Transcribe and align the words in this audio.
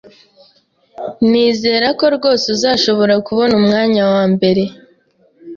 Nizera 1.29 1.87
ko 1.99 2.05
rwose 2.15 2.45
uzashobora 2.55 3.15
kubona 3.27 3.53
umwanya 3.61 4.01
wa 4.13 4.23
mbere. 4.33 4.63